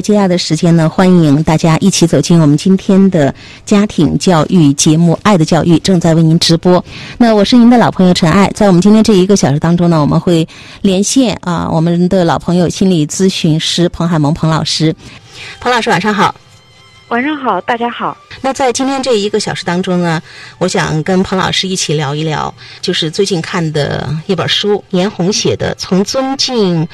[0.00, 6.82] 接下来的时间呢，欢迎大家一起走进我们今天的家庭教育节目《爱的教育》，正在为您直播。
[7.18, 10.46] 那我是您的老朋友陈爱，在我们今天这一个小时当中呢，我们会
[10.82, 14.94] 连线啊，我们的老朋友心理咨询师彭海萌彭老师。
[15.60, 16.34] 彭老师，晚上好。
[17.08, 18.16] 晚上好，大家好。
[18.40, 20.22] 那在今天这一个小时当中呢，
[20.58, 26.86] 我想跟彭老师一起聊一聊，就是最近看的一本书，严红写的《从尊敬》。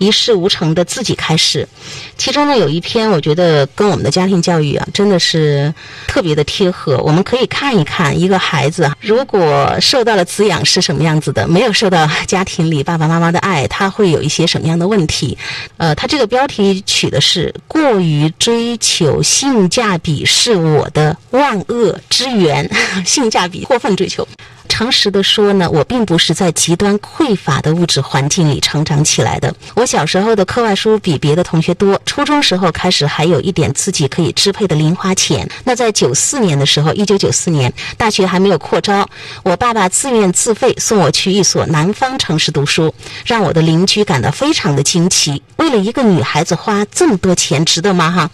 [0.00, 1.68] 一事无成的自己开始，
[2.16, 5.72] 其中呢有一篇，我觉得跟我们的家庭教育啊，真的是
[6.08, 6.96] 特别的贴合。
[7.04, 15.36] 我们可以看一看一个孩子，如果受到了滋养是什么样子的，没有受到家庭里爸爸妈妈的爱，他会有一些什么样的问题？
[15.76, 22.66] 呃，他这个标题取的是“过于追求性价比是我的万恶之源”，
[23.04, 24.26] 性价比过分追求。
[24.70, 29.52] 诚实的说呢，我并不是在极端匮乏的物质环境里成长起来的。
[29.74, 35.46] 我小时候的课外书比别的同学多，初中时候开始还有一点自己可以支配的零花钱。
[35.64, 39.06] 那在九四年的时候，一九九四年大学还没有扩招，
[39.42, 42.94] 我爸爸自愿自费送我去一所南方城市读书，
[43.26, 45.42] 让我的邻居感到非常的惊奇。
[45.56, 48.10] 为了一个女孩子花这么多钱，值得吗？
[48.10, 48.30] 哈！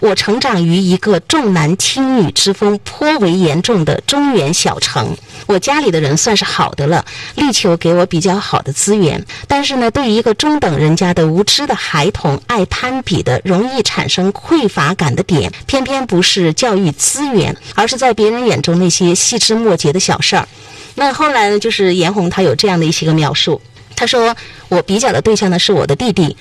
[0.00, 5.14] 我成长于一个重男轻女之风颇为严重的中原小城。
[5.46, 7.04] 我家里的人算是好的了，
[7.36, 9.24] 力求给我比较好的资源。
[9.46, 20.48] 但是呢，对于一个中等人家的无知的孩童，爱攀比的、容易产生匮乏感的点，偏偏不是教育资源，而是在别人眼中那些细枝末节的小事儿。
[20.94, 23.60] 那后来呢，就是严红他有这样的一些个描述，
[23.96, 24.34] 他说
[24.68, 26.36] 我比较的对象呢是我的弟弟，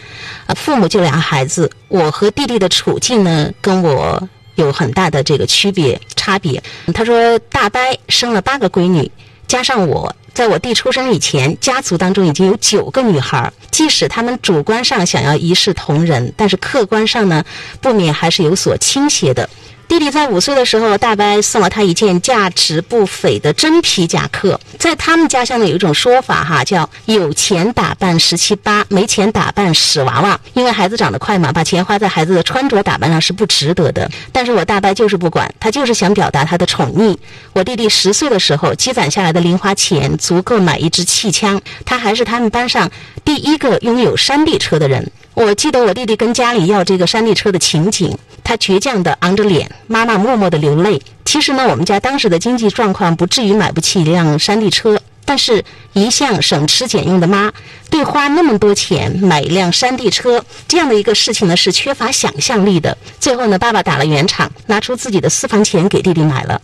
[0.46, 4.30] 呃，父母就俩孩子，我和弟弟的处境呢跟我。
[4.56, 6.62] 有很大的这个区别差别。
[6.94, 9.09] 他说，大伯生了八个闺女，
[9.48, 13.52] 加上我，在我弟出生以前，家族当中已经有九个女孩。
[13.72, 17.44] 即使他们主观上想要一视同仁，但是客观上呢，
[17.81, 19.50] 不免还是有所倾斜的。
[19.94, 24.60] 弟弟在五岁的时候，大伯送了他一件价值不菲的真皮夹克。
[24.80, 30.40] 在他们家乡呢，有一种说法哈，叫有钱打扮十七八，没钱打扮屎娃娃。
[30.56, 34.09] 因为孩子长得快嘛，把钱花在孩子的穿着打扮上是不值得的。
[34.32, 37.16] 但是我大伯就是不管，他就是想表达他的宠溺。
[37.53, 42.90] 我弟弟十岁的时候，积攒下来的零花钱足够买一支气枪，他还是他们班上
[43.24, 45.12] 第一个拥有山地车的人。
[45.36, 51.02] 我记得我弟弟跟家里要这个山地车的情景，他倔强的昂着脸，妈妈默默地流泪。
[51.26, 55.64] 其实呢，我们家当时的经济状况不至于买不起一辆山地车，但是
[55.94, 57.52] 一向省吃俭用的妈，
[57.90, 62.96] 对花那么多钱买一辆山地车这样的一个事情呢，是缺乏想象力的。
[63.20, 66.62] 最后呢，爸爸打了圆场，拿出自己的私房钱给弟弟买了。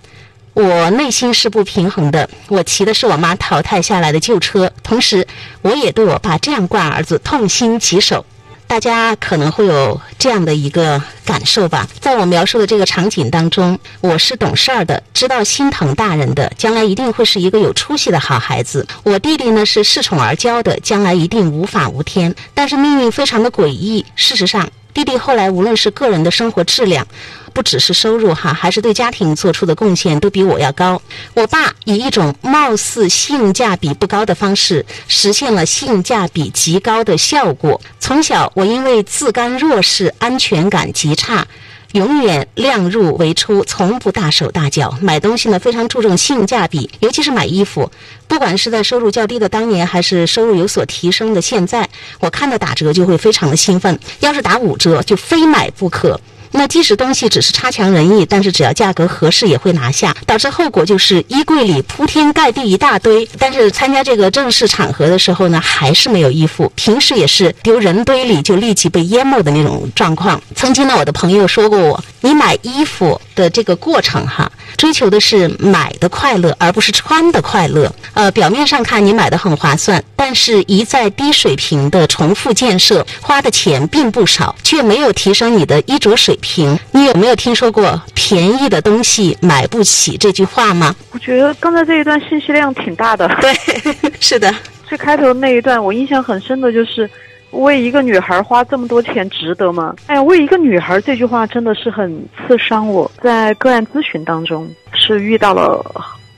[0.54, 5.26] 我内心是不平衡的，我骑的是我妈淘汰下来的旧车，同时
[5.62, 8.26] 我也对我爸这样惯儿子痛心疾首。
[8.70, 18.88] 大家可能会有这样的一个感受吧，在我描述的这个场景当中，我是懂事儿的，知道心疼大人的，将来一定会是一个有出息的好孩子。
[19.02, 22.34] 我弟弟呢是恃宠而骄的，将来一定无法无天。
[22.54, 24.70] 但是命运非常的诡异，事实上。
[25.00, 27.08] 弟弟后来无论是个人的生活质量，
[27.54, 31.02] 不只是收入哈，还是对家庭做出的贡献，都比我要高。
[31.34, 37.80] 我爸以一种貌似性价比不高的方式，实现了性价比极高的效果。
[37.98, 41.48] 从小我因为自甘弱势，安全感极差。
[41.94, 44.96] 永远量入为出，从不大手大脚。
[45.02, 47.92] 买东西呢，非常注重性价比，尤其是买衣服。
[48.28, 51.90] 不管是在收入较低的当年，还是收入有所提升的现在，
[52.20, 54.00] 我看到打折就会非常的兴奋。
[54.20, 56.20] 要是打五折，就非买不可。
[56.52, 63.28] 那即使东西只是差强人意，但是只要价格合适也会拿下，导致后果就是衣柜里铺天盖地一大堆。
[63.38, 66.72] 但是参加这个正式场合的时候呢，还是没有衣服。
[66.76, 70.42] 平时也是丢人堆里就立即被淹没的那种状况。
[70.56, 74.52] 曾经呢，我的朋友说过我，你买衣服的这个过程哈。
[74.78, 77.94] 追求的是买的快乐，而不是穿的快乐。
[78.14, 86.78] 呃，表面上看你买的很划算，但是一再低水平的重复建设，花的钱并不少，却没有提升你的衣着水平。
[86.92, 90.96] 你有没有听说过“便宜的东西买不起”这句话吗？
[91.12, 93.28] 我觉得刚才这一段信息量挺大的。
[93.42, 93.54] 对，
[94.20, 94.54] 是的。
[94.88, 97.10] 最开头那一段，我印象很深的就是。
[97.52, 99.96] 为一个女孩花这么多钱值得吗？
[100.06, 103.12] 哎呀，为一个女孩这句话真的是很刺伤我。
[103.24, 105.84] 在个案咨询当中，是遇到了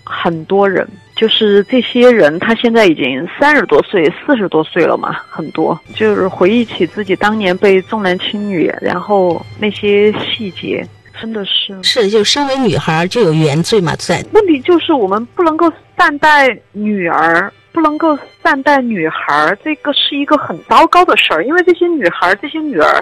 [0.05, 0.87] 很多人，
[1.21, 10.83] 就是这些人他现在已经三十多岁、四十多岁了嘛，很多就是回忆起自己当年被重男轻女，然后那些细节，
[11.21, 17.53] 真的是是就身为女孩就有原罪嘛，在问题就是我们不能够善待女儿。
[17.73, 21.41] 不能够善待女孩儿，这个是一个很糟糕的事儿。
[21.45, 23.01] 因为这些女孩儿、这些女儿，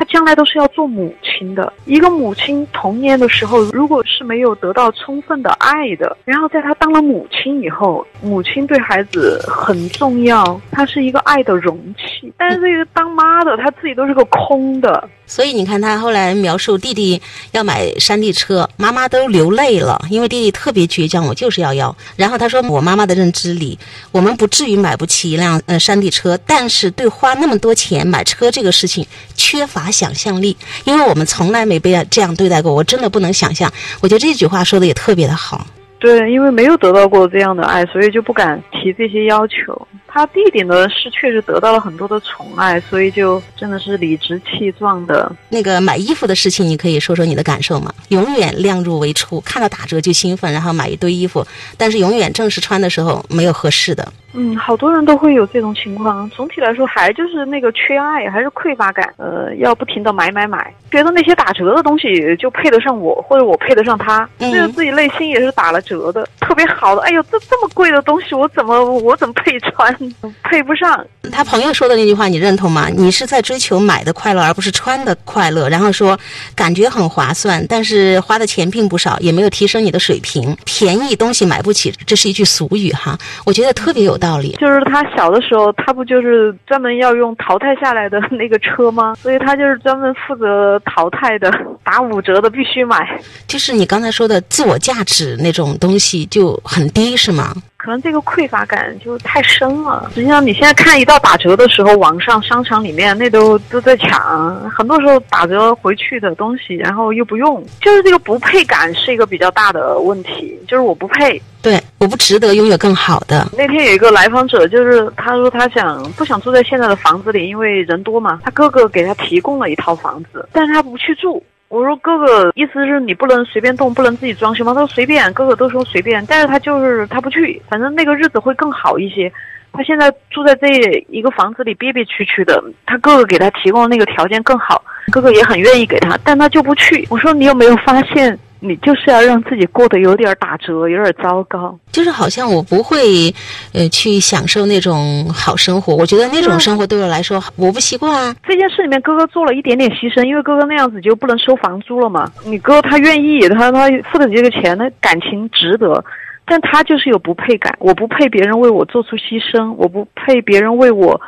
[0.00, 1.70] 她将来都是要做母亲的。
[1.84, 12.32] 一个母亲童年的时候，如果是没有得到充分的爱的，然后在她当了母亲以后，母亲对孩子很重要，她是一个爱的容器。
[12.38, 15.06] 但是这个当妈的，她自己都是个空的。
[15.30, 17.22] 所以你看，他后来描述弟弟
[17.52, 21.96] 要买山地车，妈妈都流泪了，因为弟弟特别倔强，我就是要要。
[22.16, 23.78] 然后他说，我妈妈的认知里，
[24.10, 29.06] 我们不至于买不起一辆呃山地车，但是对花那么多钱买车这个事情
[29.36, 33.72] 缺乏想象力，因为我们从来没被这样对待过，我真的不能想象。
[34.00, 35.64] 我觉得这句话说的也特别的好。
[36.00, 39.86] 对，因为没有得到过这样的爱，所以就不敢提这些要求。
[40.12, 45.30] 他弟弟呢是确实得到了很多的宠爱，所以就真的是理直气壮的。
[45.48, 47.92] 那个买衣服的事情，你可以说说你的感受吗？
[48.08, 51.46] 永远量入为出，看到打折就兴奋，然后买一堆衣服，
[51.78, 54.12] 但是永远正式穿的时候没有合适的。
[54.32, 56.28] 嗯，好多人都会有这种情况。
[56.30, 59.12] 总体来说，还就是那个缺爱，还是匮乏感。
[59.16, 67.02] 呃，要不停的买买买，觉得那些打折的东西就配得上我，或者我配得上他，觉得自己内心也是打了折的，特别好的。
[67.02, 69.92] 哎呦，这这么贵的东西，我怎么我怎么配穿？
[70.44, 71.04] 配不上。
[71.32, 72.88] 他朋友说的那句话，你认同吗？
[72.88, 75.68] 你是在追求买的快乐，而不是穿的快乐。
[75.68, 76.18] 然后说
[76.54, 80.56] 感觉很划算，但是花的钱并不少，也没有提升你的水平。
[80.64, 83.18] 便宜东西买不起，这是一句俗语哈。
[83.44, 84.20] 我觉得特别有。
[84.20, 89.14] 道理就是他小的时候，他不就是专门要用淘汰下来的那个车吗？
[89.22, 91.50] 所以他就是专门负责淘汰的，
[91.82, 93.18] 打五折的必须买。
[93.46, 97.54] 就是你刚才说的自我价值那种东西就很低，是吗？
[97.82, 100.10] 可能这个匮乏感就太深了。
[100.14, 110.58] 实际上，你现在看一到打折的时候，网上商场里面那都都在抢，很多时候打折回去的东西，然后又不用，就是这个不配感是一个比较大的问题。
[110.68, 113.48] 就是我不配，对，我不值得拥有更好的。
[113.56, 118.38] 那天有一个来访者，就是他说他想不想住在现在的房子里，因为人多嘛。
[118.44, 121.42] 他哥哥给他提供了一套房子，但是他不去住。
[121.70, 124.74] 我说哥哥，意思是你不能随便动，不能自己装修吗？
[124.74, 129.32] 他说随便，哥哥都说随便，但是他就是他不去，反正那个日子会更好一些。
[129.72, 130.66] 他现在住在这
[131.08, 134.82] 一个房子里憋憋屈屈的，他哥哥给他提供那个条件更好，
[135.12, 137.06] 哥哥也很愿意给他，但他就不去。
[137.08, 138.36] 我说你有没有发现？
[138.60, 141.76] 你就是要让自己过得有点打折，有点糟糕。
[141.90, 143.34] 就是好像我不会，
[143.72, 145.96] 呃，去享受那种好生活。
[145.96, 148.34] 我觉得那种生活对我来说，我不习惯啊。
[148.46, 152.30] 这件事里面，哥哥做了一点点牺牲，因为哥哥那样子就不能收房租了嘛。
[152.44, 156.04] 你哥他愿意，他他付得起这个钱，那感情值得。
[156.44, 161.20] 但他就是有不配感，我不配别人为我做出牺牲，我不配别人为我。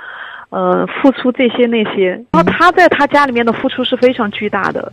[0.50, 4.87] 呃，付出这些那些，然后他在他家里面的付出是非常巨大的。